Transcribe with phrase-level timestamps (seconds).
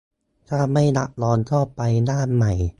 [0.49, 2.53] ถ้าไม่รับรอง ก็ไปร่างใหม่